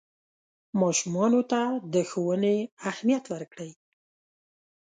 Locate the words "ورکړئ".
3.33-3.71